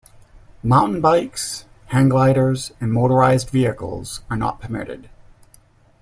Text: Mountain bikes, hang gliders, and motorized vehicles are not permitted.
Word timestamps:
Mountain 0.63 0.99
bikes, 0.99 1.65
hang 1.89 2.09
gliders, 2.09 2.71
and 2.81 2.91
motorized 2.91 3.51
vehicles 3.51 4.21
are 4.31 4.35
not 4.35 4.59
permitted. 4.59 5.11